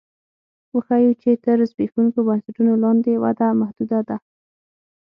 [0.75, 4.17] وښیو چې تر زبېښونکو بنسټونو لاندې وده محدوده ده